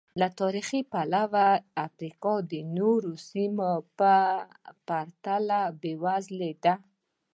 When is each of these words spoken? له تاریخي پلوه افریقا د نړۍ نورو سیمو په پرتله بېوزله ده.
له 0.19 0.27
تاریخي 0.39 0.81
پلوه 0.91 1.45
افریقا 1.87 2.33
د 2.51 2.53
نړۍ 2.61 2.61
نورو 2.77 3.11
سیمو 3.29 3.71
په 3.97 4.13
پرتله 4.87 5.59
بېوزله 5.81 6.51
ده. 6.63 6.73